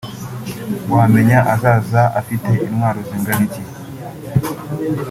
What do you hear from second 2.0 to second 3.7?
afite intwaro zingana iki